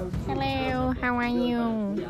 Hello, 0.00 0.94
how 0.98 1.16
are 1.16 1.26
you? 1.26 2.08